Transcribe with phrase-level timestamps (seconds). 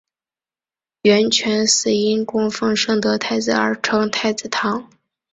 [1.03, 4.89] 圆泉寺因供奉圣德太子而称太子堂。